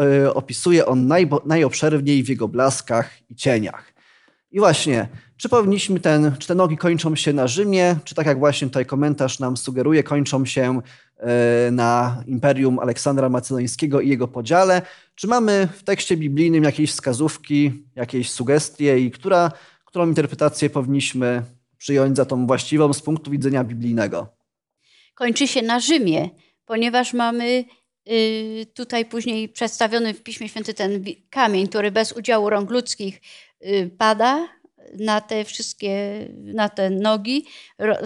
[0.00, 1.08] e, opisuje on
[1.44, 3.92] najobszerniej w jego blaskach i cieniach.
[4.50, 8.38] I właśnie, czy powinniśmy ten, czy te nogi kończą się na Rzymie, czy tak jak
[8.38, 10.80] właśnie tutaj komentarz nam sugeruje, kończą się
[11.16, 14.82] e, na Imperium Aleksandra Macedońskiego i jego podziale?
[15.14, 19.52] Czy mamy w tekście biblijnym jakieś wskazówki, jakieś sugestie i która,
[19.84, 21.42] którą interpretację powinniśmy
[21.78, 24.35] przyjąć za tą właściwą z punktu widzenia biblijnego?
[25.16, 26.30] Kończy się na Rzymie,
[26.64, 27.64] ponieważ mamy
[28.08, 33.20] y, tutaj później przedstawiony w Piśmie Świętym ten kamień, który bez udziału rąk ludzkich
[33.66, 34.48] y, pada
[34.98, 37.46] na te wszystkie, na te nogi.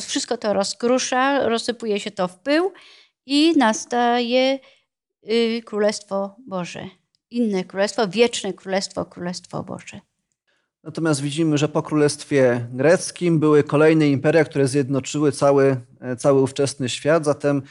[0.00, 2.72] Wszystko to rozkrusza, rozsypuje się to w pył
[3.26, 4.58] i nastaje
[5.30, 6.88] y, Królestwo Boże.
[7.30, 10.00] Inne królestwo, wieczne królestwo, Królestwo Boże.
[10.84, 16.88] Natomiast widzimy, że po Królestwie Greckim były kolejne imperia, które zjednoczyły cały, e, cały ówczesny
[16.88, 17.24] świat.
[17.24, 17.62] Zatem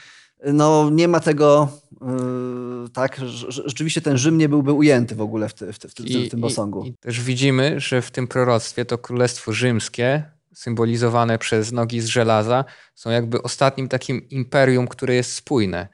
[0.44, 1.68] no, nie ma tego,
[2.00, 5.94] yy, tak, rzeczywiście ten Rzym nie byłby ujęty w ogóle w, ty, w, ty, w,
[5.94, 6.84] ty, w tym posągu.
[6.84, 10.22] I, I też widzimy, że w tym proroctwie to Królestwo Rzymskie,
[10.54, 15.88] symbolizowane przez nogi z żelaza, są jakby ostatnim takim imperium, które jest spójne,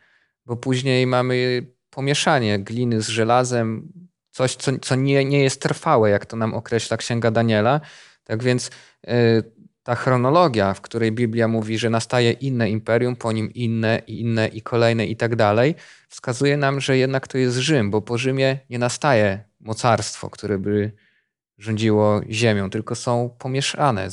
[0.46, 3.92] bo później mamy pomieszanie gliny z żelazem,
[4.37, 7.81] coś, co, co nie, nie jest trwałe, jak to nam określa Księga Daniela.
[8.25, 8.70] Tak więc
[9.07, 9.12] yy,
[9.83, 14.62] ta chronologia, w której Biblia mówi, że nastaje inne imperium, po nim inne inne i
[14.62, 15.75] kolejne i tak dalej,
[16.09, 20.92] wskazuje nam, że jednak to jest Rzym, bo po Rzymie nie nastaje mocarstwo, które by
[21.59, 24.09] rządziło ziemią, tylko są pomieszane,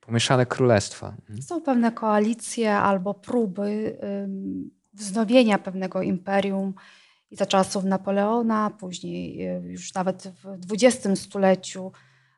[0.00, 1.14] pomieszane królestwa.
[1.20, 1.42] Mhm.
[1.42, 3.98] Są pewne koalicje albo próby
[4.92, 6.74] wznowienia pewnego imperium
[7.30, 11.92] i za czasów Napoleona, później y, już nawet w XX stuleciu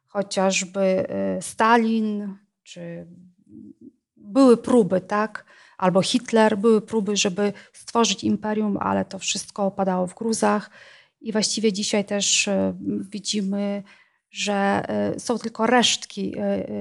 [0.06, 1.06] chociażby
[1.38, 3.06] y, Stalin, czy
[4.16, 5.44] były próby, tak?
[5.78, 10.70] Albo Hitler, były próby, żeby stworzyć imperium, ale to wszystko opadało w gruzach.
[11.20, 12.74] I właściwie dzisiaj też y,
[13.10, 13.82] widzimy,
[14.30, 14.84] że
[15.18, 16.34] są tylko resztki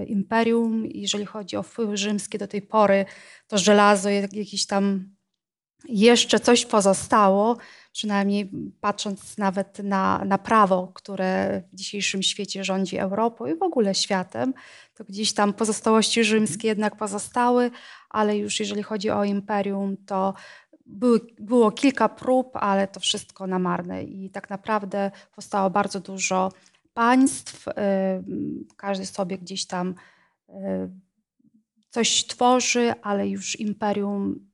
[0.07, 0.85] imperium.
[0.85, 3.05] Jeżeli chodzi o wpływy rzymskie do tej pory,
[3.47, 5.09] to żelazo, jakieś tam
[5.87, 7.57] jeszcze coś pozostało,
[7.91, 13.95] przynajmniej patrząc nawet na, na prawo, które w dzisiejszym świecie rządzi Europą i w ogóle
[13.95, 14.53] światem,
[14.93, 17.71] to gdzieś tam pozostałości rzymskie jednak pozostały,
[18.09, 20.33] ale już jeżeli chodzi o imperium, to
[20.85, 26.51] były, było kilka prób, ale to wszystko na marne i tak naprawdę powstało bardzo dużo
[26.93, 27.65] państw.
[28.77, 29.95] Każdy sobie gdzieś tam
[31.89, 34.49] coś tworzy, ale już imperium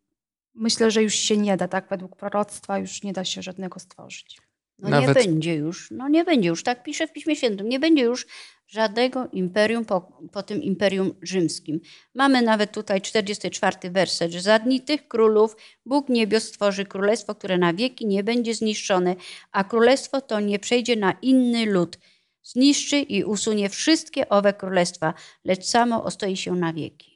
[0.56, 1.90] myślę, że już się nie da, tak?
[1.90, 4.38] Według proroctwa już nie da się żadnego stworzyć.
[4.80, 5.08] No Nawet...
[5.08, 8.28] nie będzie już, no nie będzie już, tak pisze w Piśmie Świętym, nie będzie już
[8.68, 11.80] żadnego imperium po, po tym imperium rzymskim.
[12.16, 17.58] Mamy nawet tutaj 44 werset, że za dni tych królów Bóg niebios stworzy królestwo, które
[17.58, 19.16] na wieki nie będzie zniszczone,
[19.52, 21.98] a królestwo to nie przejdzie na inny lud.
[22.44, 25.14] Zniszczy i usunie wszystkie owe królestwa,
[25.46, 27.15] lecz samo ostoi się na wieki.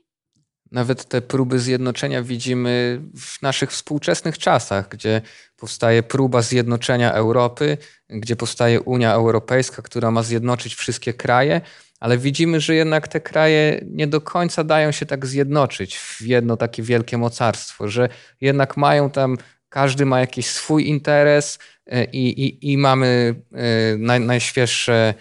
[0.71, 5.21] Nawet te próby zjednoczenia widzimy w naszych współczesnych czasach, gdzie
[5.57, 7.77] powstaje próba zjednoczenia Europy,
[8.09, 11.61] gdzie powstaje Unia Europejska, która ma zjednoczyć wszystkie kraje,
[11.99, 16.57] ale widzimy, że jednak te kraje nie do końca dają się tak zjednoczyć w jedno
[16.57, 18.09] takie wielkie mocarstwo, że
[18.41, 19.37] jednak mają tam,
[19.69, 25.13] każdy ma jakiś swój interes e, i, i, i mamy e, naj, najświeższe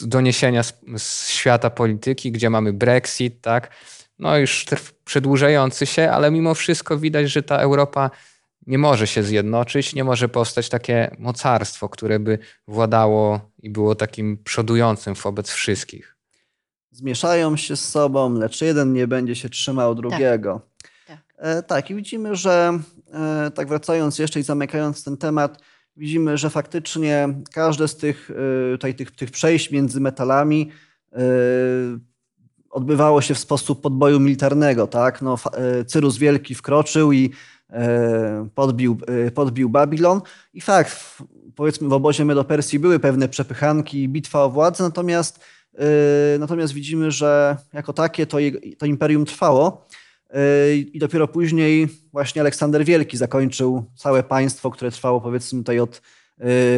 [0.00, 3.70] doniesienia z, z, świata polityki, gdzie mamy Brexit, tak?
[4.18, 4.66] No już
[5.04, 8.10] przedłużający się, ale mimo wszystko widać, że ta Europa
[8.66, 14.38] nie może się zjednoczyć, nie może powstać takie mocarstwo, które by władało i było takim
[14.44, 16.16] przodującym wobec wszystkich.
[16.90, 20.60] Zmieszają się z sobą, lecz jeden nie będzie się trzymał drugiego.
[20.82, 21.34] Tak, tak.
[21.38, 22.78] E, tak i widzimy, że
[23.12, 25.62] e, tak wracając jeszcze i zamykając ten temat,
[25.96, 30.70] widzimy, że faktycznie każde z tych, y, tutaj, tych, tych przejść między metalami
[31.12, 31.18] y,
[32.70, 34.86] odbywało się w sposób podboju militarnego.
[34.86, 35.22] Tak?
[35.22, 35.36] No,
[35.80, 37.30] y, Cyrus Wielki wkroczył i
[38.54, 38.98] podbił,
[39.34, 40.20] podbił Babilon.
[40.54, 41.18] I fakt,
[41.56, 45.44] powiedzmy w obozie Medopersji były pewne przepychanki i bitwa o władzę, natomiast,
[46.38, 48.38] natomiast widzimy, że jako takie to,
[48.78, 49.86] to imperium trwało.
[50.92, 56.02] I dopiero później właśnie Aleksander Wielki zakończył całe państwo, które trwało powiedzmy tutaj od,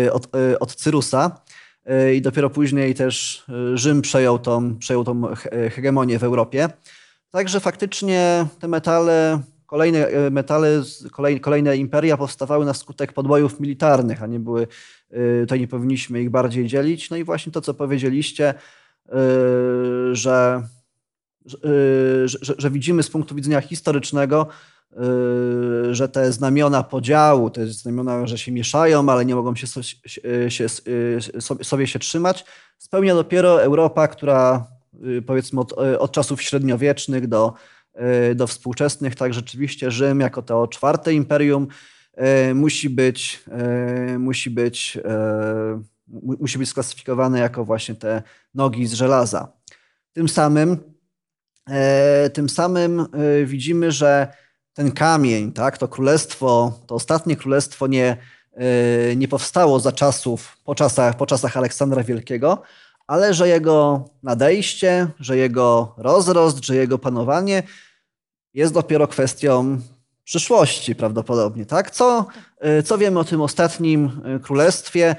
[0.05, 1.41] y, od, y, od Cyrusa.
[2.15, 5.23] i dopiero później też Rzym przejął tą, przejął tą
[5.71, 6.69] hegemonię w Europie.
[7.31, 14.27] Także faktycznie te metale, kolejne metale, kolejne, kolejne imperia powstawały na skutek podbojów militarnych, a
[14.27, 14.67] nie były,
[15.41, 17.11] tutaj nie powinniśmy ich bardziej dzielić.
[17.11, 18.55] No i właśnie to, co powiedzieliście,
[20.13, 20.63] że
[21.45, 21.59] że,
[22.25, 24.47] że, że widzimy z punktu widzenia historycznego,
[24.93, 29.67] y, że te znamiona podziału, te znamiona, że się mieszają, ale nie mogą się,
[30.49, 32.45] się, y, sobie, się trzymać,
[32.79, 34.67] spełnia dopiero Europa, która
[35.27, 37.53] powiedzmy od, od czasów średniowiecznych do,
[38.35, 41.69] do współczesnych, tak rzeczywiście Rzym jako to czwarte imperium
[42.55, 43.45] musi być,
[44.19, 44.99] musi być,
[46.41, 48.23] musi być sklasyfikowane jako właśnie te
[48.55, 49.53] nogi z żelaza.
[50.13, 50.94] Tym samym
[52.33, 53.07] tym samym e,
[53.45, 54.29] widzimy, że
[54.75, 58.17] ten kamień, tak, to królestwo, to ostatnie królestwo nie,
[58.53, 62.63] e, nie powstało za czasów, po czasach, po czasach Aleksandra Wielkiego,
[63.07, 67.63] ale że jego nadejście, że jego rozrost, że jego panowanie
[68.55, 69.81] jest dopiero kwestią
[70.25, 71.67] przyszłości prawdopodobnie.
[71.67, 71.91] Tak?
[71.91, 72.27] Co,
[72.85, 75.17] co wiemy o tym ostatnim królestwie,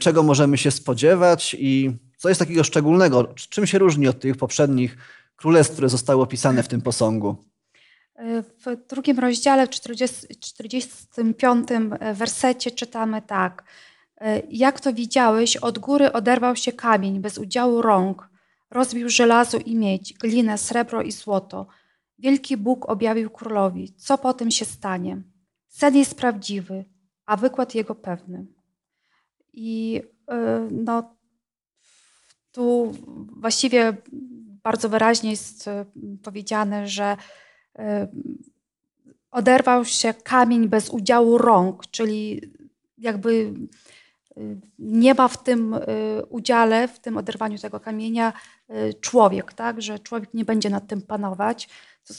[0.00, 4.96] czego możemy się spodziewać i co jest takiego szczególnego, czym się różni od tych poprzednich
[5.36, 7.36] królestw, które zostały opisane w tym posągu.
[8.66, 11.68] W drugim rozdziale, w 40, 45
[12.14, 13.64] wersecie czytamy tak.
[14.50, 18.28] Jak to widziałeś, od góry oderwał się kamień bez udziału rąk,
[18.70, 21.66] rozbił żelazo i miedź, glinę, srebro i złoto.
[22.18, 25.22] Wielki Bóg objawił królowi, co potem się stanie.
[25.68, 26.84] Sen jest prawdziwy,
[27.26, 28.46] a wykład jego pewny.
[29.52, 30.34] I y,
[30.70, 31.16] no,
[32.52, 32.92] tu
[33.36, 33.96] właściwie
[34.62, 35.84] bardzo wyraźnie jest e,
[36.22, 37.16] powiedziane, że
[37.78, 38.08] e,
[39.30, 42.40] oderwał się kamień bez udziału rąk, czyli
[42.98, 43.54] jakby
[44.36, 44.40] e,
[44.78, 45.76] nie ma w tym
[46.28, 48.32] udziale, w tym oderwaniu tego kamienia
[49.00, 49.82] człowiek, tak?
[49.82, 51.68] że człowiek nie będzie nad tym panować,
[52.02, 52.14] co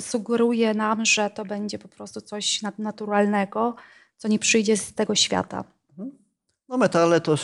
[0.00, 3.74] sugeruje, nam, że to będzie po prostu coś nadnaturalnego,
[4.16, 5.64] co nie przyjdzie z tego świata.
[5.90, 6.18] Mhm.
[6.68, 7.34] No metale to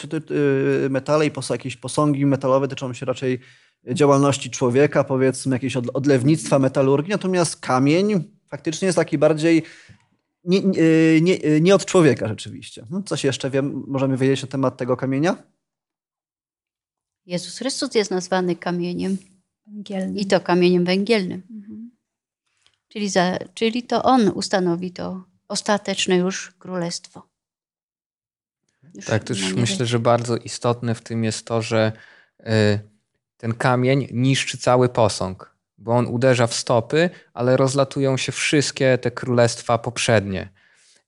[0.90, 3.40] metale i jakieś posągi metalowe tyczą się raczej
[3.94, 9.62] działalności człowieka, powiedzmy jakieś odlewnictwa, metalurgii, natomiast kamień faktycznie jest taki bardziej
[10.44, 10.62] nie,
[11.20, 12.82] nie, nie od człowieka rzeczywiście.
[12.82, 15.36] Hmm, coś jeszcze wiem, możemy wiedzieć na temat tego kamienia?
[17.26, 19.16] Jezus Chrystus jest nazwany kamieniem.
[19.66, 20.16] Węgielnym.
[20.16, 21.42] I to kamieniem węgielnym.
[21.50, 21.90] Mhm.
[22.88, 27.28] Czyli, za, czyli to On ustanowi to ostateczne już królestwo.
[28.94, 31.92] Już tak, też myślę, że bardzo istotne w tym jest to, że
[32.40, 32.44] y,
[33.36, 39.10] ten kamień niszczy cały posąg, bo on uderza w stopy, ale rozlatują się wszystkie te
[39.10, 40.48] królestwa poprzednie.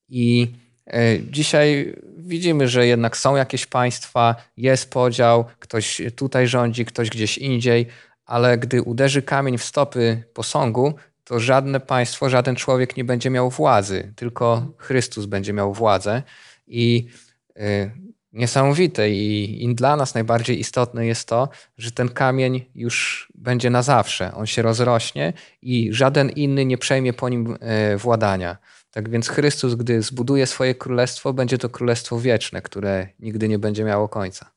[0.08, 0.52] I
[0.86, 7.38] e, dzisiaj widzimy, że jednak są jakieś państwa, jest podział, ktoś tutaj rządzi, ktoś gdzieś
[7.38, 7.86] indziej,
[8.24, 13.50] ale gdy uderzy kamień w stopy posągu, to żadne państwo, żaden człowiek nie będzie miał
[13.50, 16.22] władzy, tylko Chrystus będzie miał władzę.
[16.66, 17.08] I
[17.56, 17.90] e,
[18.38, 21.48] niesamowite i, i, dla nas najbardziej istotne jest to,
[21.79, 24.35] że ten kamień już będzie na zawsze.
[24.35, 28.57] On się rozrośnie i żaden inny nie przejmie po nim e, władania.
[28.90, 33.85] Tak więc Chrystus, gdy zbuduje swoje królestwo, będzie to królestwo wieczne, które nigdy nie będzie
[33.85, 34.51] miało końca.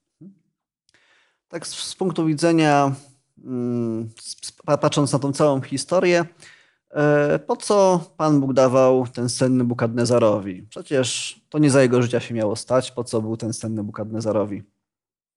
[1.48, 2.96] Tak z, punktu widzenia,
[3.46, 4.10] mm,
[4.66, 6.26] patrząc na tą całą historię,
[7.48, 10.64] po co Pan Bóg dawał ten sen Nebukadnezarowi?
[10.70, 12.92] Przecież to nie za jego życia się miało stać.
[12.92, 14.64] Po co był ten sen Nebukadnezarowi?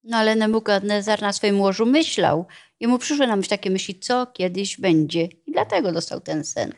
[0.05, 2.47] No ale Nebukadnezar na swoim łożu myślał.
[2.81, 5.25] Jemu przyszły na myśl takie myśli, co kiedyś będzie.
[5.25, 6.73] I dlatego dostał ten sen.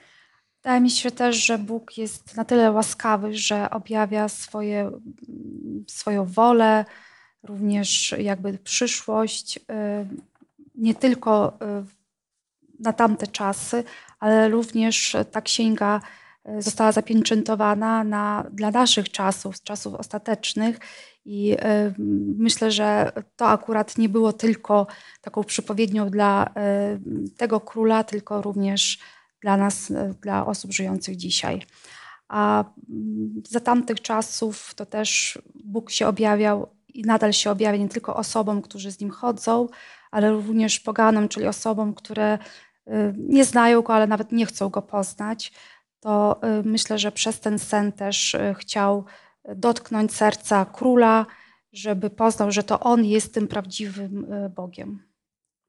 [0.63, 4.91] Wydaje mi się też, że Bóg jest na tyle łaskawy, że objawia swoje,
[5.87, 6.85] swoją wolę,
[7.43, 9.61] również jakby przyszłość, y,
[10.75, 11.97] nie tylko y,
[12.81, 13.85] na tamte czasy,
[14.21, 16.01] ale również ta księga
[16.45, 20.79] e, została zapieczętowana na, dla naszych czasów, czasów ostatecznych.
[21.25, 21.59] I y,
[22.39, 24.87] myślę, że to akurat nie było tylko
[25.21, 28.99] taką przypowiednią dla y, tego króla, tylko również
[29.43, 31.63] dla nas, dla osób żyjących dzisiaj.
[32.29, 32.65] A
[33.49, 38.63] za tamtych czasów to też Bóg się objawiał i nadal się objawia nie tylko osobom,
[38.63, 39.69] którzy z nim chodzą,
[40.11, 42.39] ale również poganom, czyli osobom, które
[43.17, 45.53] nie znają go, ale nawet nie chcą go poznać,
[46.01, 49.05] to y, myślę, że przez ten sen też y, chciał
[49.57, 51.27] dotknąć serca króla,
[51.73, 54.27] żeby poznał, że to on jest tym prawdziwym
[54.57, 55.03] Bogiem.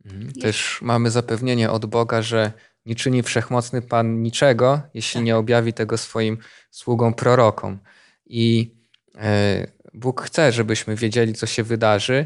[0.06, 0.32] Mhm.
[0.32, 2.52] Też mamy zapewnienie od Boga, że
[2.86, 5.26] nie czyni wszechmocny Pan niczego, jeśli tak.
[5.26, 6.38] nie objawi tego swoim
[6.72, 7.80] sługom prorokom.
[8.26, 8.76] I
[9.16, 12.26] e, Bóg chce, żebyśmy wiedzieli, co się wydarzy.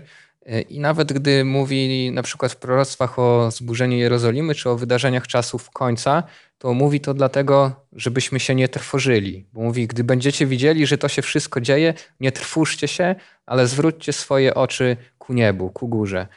[0.69, 5.69] I nawet gdy mówi na przykład w proroctwach o zburzeniu Jerozolimy czy o wydarzeniach czasów
[5.69, 6.23] końca,
[6.57, 9.45] to mówi to dlatego, żebyśmy się nie trwożyli.
[9.53, 13.15] Bo mówi, gdy będziecie widzieli, że to się wszystko dzieje, nie trwóżcie się,
[13.45, 16.27] ale zwróćcie swoje oczy ku niebu, ku górze.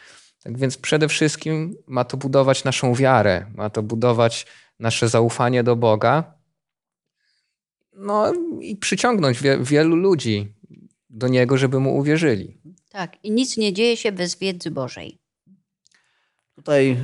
[0.43, 4.47] Tak więc przede wszystkim ma to budować naszą wiarę, ma to budować
[4.79, 6.35] nasze zaufanie do Boga.
[7.97, 10.53] No i przyciągnąć wie, wielu ludzi
[11.11, 12.59] do Niego, żeby Mu uwierzyli.
[12.95, 15.19] Tak, i nic nie dzieje się bez wiedzy Bożej.
[16.57, 16.97] Tutaj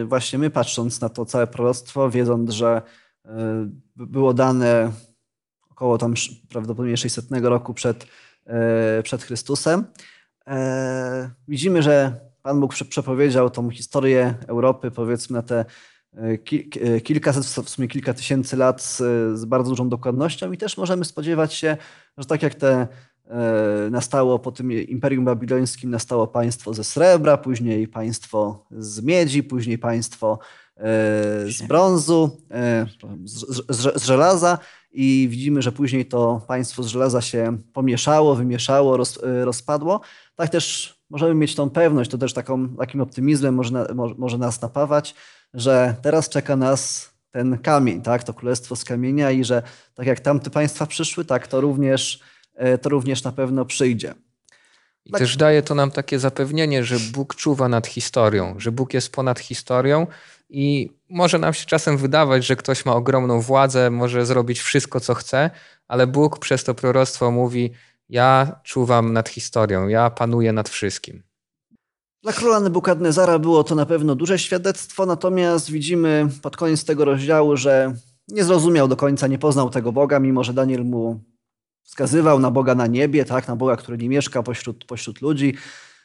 [0.00, 2.82] y, właśnie my patrząc na to całe proroctwo, wiedząc, że
[3.26, 3.30] y,
[3.96, 4.92] było dane
[5.70, 6.14] około tam
[6.48, 8.04] prawdopodobnie 600 roku przed,
[8.46, 9.84] y, przed Chrystusem,
[11.48, 15.64] widzimy, że Pan Bóg przepowiedział tą historię Europy powiedzmy na te
[17.04, 18.96] kilkaset, w sumie kilka tysięcy lat z,
[19.38, 21.76] z bardzo dużą dokładnością i też możemy spodziewać się,
[22.18, 23.09] że tak jak te E,
[23.90, 30.38] nastało po tym Imperium Babilońskim nastało państwo ze srebra, później państwo z miedzi, później państwo
[30.76, 30.82] e,
[31.46, 32.86] z brązu, e,
[33.24, 34.58] z, z, z żelaza
[34.92, 40.00] i widzimy, że później to państwo z żelaza się pomieszało, wymieszało, roz, rozpadło.
[40.34, 43.86] Tak też możemy mieć tą pewność, to też taką, takim optymizmem może,
[44.18, 45.14] może nas napawać,
[45.54, 49.62] że teraz czeka nas ten kamień, tak, to królestwo z kamienia i że
[49.94, 52.39] tak jak tamte państwa przyszły, tak to również E,
[52.82, 54.14] to również na pewno przyjdzie.
[55.04, 55.18] I tak.
[55.18, 59.40] też daje to nam takie zapewnienie, że Bóg czuwa nad historią, że Bóg jest ponad
[59.40, 60.06] historią
[60.50, 65.14] i może nam się czasem wydawać, że ktoś ma ogromną władzę, może zrobić wszystko, co
[65.14, 65.50] chce,
[65.88, 67.70] ale Bóg przez to proroctwo mówi:
[68.08, 71.22] Ja czuwam nad historią, ja panuję nad wszystkim.
[72.22, 77.56] Dla króla Nebukadnezara było to na pewno duże świadectwo, natomiast widzimy pod koniec tego rozdziału,
[77.56, 77.94] że
[78.28, 81.20] nie zrozumiał do końca, nie poznał tego Boga, mimo że Daniel mu
[81.90, 85.54] wskazywał na Boga na niebie, tak, na Boga, który nie mieszka pośród, pośród ludzi,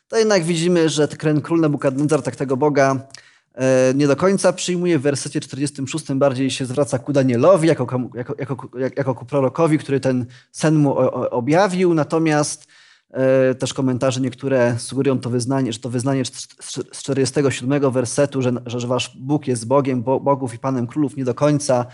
[0.07, 3.07] to jednak widzimy, że ten król Nebukadnezar tak tego Boga
[3.53, 4.99] e, nie do końca przyjmuje.
[4.99, 9.99] W wersecie 46 bardziej się zwraca ku Danielowi, jako, jako, jako, jako ku prorokowi, który
[9.99, 10.97] ten sen mu
[11.31, 11.93] objawił.
[11.93, 12.67] Natomiast
[13.11, 18.87] e, też komentarze niektóre sugerują to wyznanie, że to wyznanie z 47 wersetu, że, że
[18.87, 21.85] wasz Bóg jest Bogiem bogów i Panem królów, nie do końca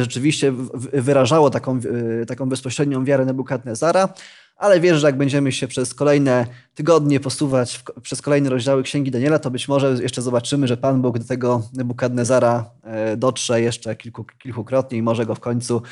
[0.00, 0.52] rzeczywiście
[0.92, 1.80] wyrażało taką,
[2.22, 4.08] e, taką bezpośrednią wiarę Nebukadnezara,
[4.56, 9.38] ale wierzę, że jak będziemy się przez kolejne tygodnie posuwać przez kolejne rozdziały Księgi Daniela,
[9.38, 14.24] to być może jeszcze zobaczymy, że Pan Bóg do tego Nebukadnezara e, dotrze jeszcze kilku,
[14.24, 15.82] kilkukrotnie i może go w końcu,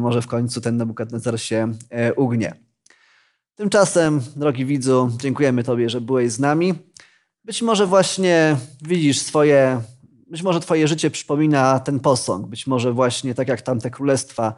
[0.00, 1.72] może w końcu ten Nebukadnezar się
[2.16, 2.54] ugnie.
[3.54, 6.74] Tymczasem, drogi widzu, dziękujemy Tobie, że byłeś z nami.
[7.44, 9.80] Być może właśnie widzisz swoje
[10.32, 14.54] być może Twoje życie przypomina ten posąg, być może właśnie tak jak tamte królestwa,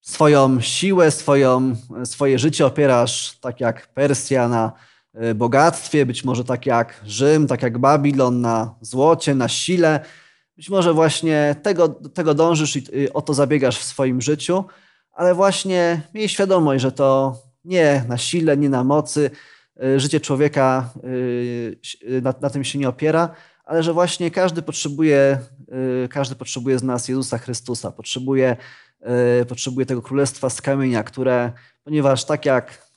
[0.00, 4.72] swoją siłę, swoją, swoje życie opierasz, tak jak Persja, na
[5.14, 10.00] e, bogactwie, być może tak jak Rzym, tak jak Babilon, na złocie, na sile.
[10.56, 14.64] Być może właśnie tego, tego dążysz i o to zabiegasz w swoim życiu,
[15.12, 19.30] ale właśnie miej świadomość, że to nie na sile, nie na mocy.
[19.82, 20.90] E, życie człowieka
[22.08, 23.34] e, na, na tym się nie opiera,
[23.64, 25.38] ale że właśnie każdy potrzebuje,
[26.04, 28.56] y, każdy potrzebuje z nas Jezusa Chrystusa, potrzebuje,
[29.42, 31.52] y, potrzebuje tego królestwa z kamienia, które,
[31.84, 32.88] ponieważ tak jak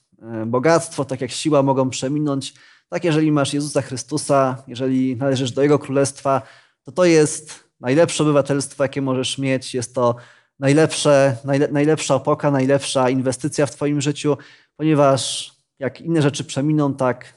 [0.44, 2.54] y, bogactwo, tak jak siła mogą przeminąć,
[2.90, 6.42] tak jeżeli masz Jezusa Chrystusa, jeżeli należysz do Jego królestwa,
[6.84, 9.74] to to jest najlepsze obywatelstwo, jakie możesz mieć.
[9.74, 10.16] Jest to
[10.60, 14.38] najlepsze, najle, najlepsza opoka, najlepsza inwestycja w Twoim życiu,
[14.78, 17.34] ponieważ jak inne rzeczy przeminą, tak,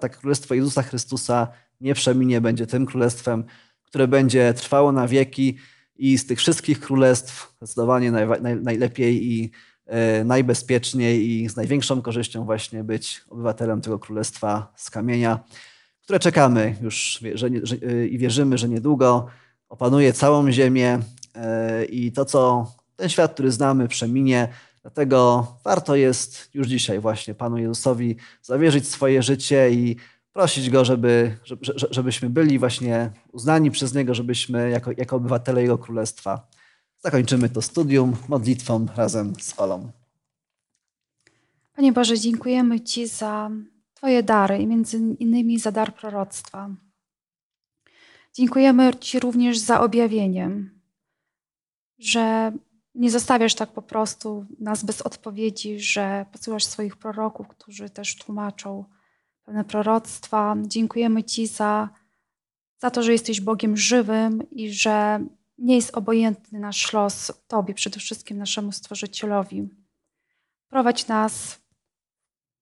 [0.00, 1.48] tak Królestwo Jezusa Chrystusa
[1.80, 3.44] nie przeminie, będzie tym królestwem,
[3.84, 5.56] które będzie trwało na wieki
[5.96, 9.50] i z tych wszystkich królestw zdecydowanie naj, naj, najlepiej i
[9.86, 15.40] e, najbezpieczniej i z największą korzyścią właśnie być obywatelem tego królestwa z kamienia,
[16.02, 17.22] które czekamy już
[17.82, 19.26] e, i wierzymy, że niedługo
[19.68, 20.98] opanuje całą ziemię
[21.34, 24.48] e, i to, co ten świat, który znamy, przeminie.
[24.82, 29.96] Dlatego warto jest już dzisiaj właśnie Panu Jezusowi zawierzyć swoje życie i
[30.38, 35.78] prosić Go, żeby, żeby, żebyśmy byli właśnie uznani przez Niego, żebyśmy jako, jako obywatele Jego
[35.78, 36.48] Królestwa
[36.98, 39.90] zakończymy to studium modlitwą razem z Olą.
[41.76, 43.50] Panie Boże, dziękujemy Ci za
[43.94, 46.70] Twoje dary i między innymi za dar proroctwa.
[48.34, 50.50] Dziękujemy Ci również za objawienie,
[51.98, 52.52] że
[52.94, 58.84] nie zostawiasz tak po prostu nas bez odpowiedzi, że posyłasz swoich proroków, którzy też tłumaczą
[59.48, 60.56] pewne proroctwa.
[60.62, 61.88] Dziękujemy Ci za,
[62.78, 65.24] za to, że jesteś Bogiem żywym i że
[65.58, 69.68] nie jest obojętny nasz los Tobie, przede wszystkim naszemu Stworzycielowi.
[70.68, 71.54] Prowadź nas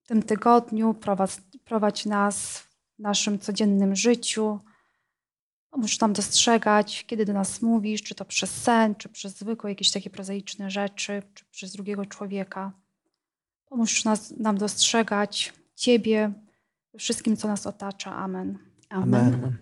[0.03, 1.31] w tym tygodniu, prowadź,
[1.65, 4.59] prowadź nas w naszym codziennym życiu.
[5.69, 9.91] Pomóż nam dostrzegać, kiedy do nas mówisz, czy to przez sen, czy przez zwykłe jakieś
[9.91, 12.71] takie prozaiczne rzeczy, czy przez drugiego człowieka.
[13.65, 16.46] Pomóż nas, nam dostrzegać Ciebie
[16.97, 18.15] wszystkim, co nas otacza.
[18.15, 18.57] Amen.
[18.89, 19.57] Amen.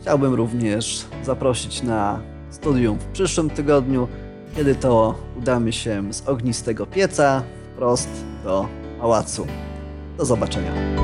[0.00, 2.20] Chciałbym również zaprosić na
[2.50, 4.08] studium w przyszłym tygodniu,
[4.56, 8.08] kiedy to udamy się z ognistego pieca wprost
[8.44, 8.68] do
[9.00, 9.46] pałacu.
[10.18, 11.01] Do zobaczenia.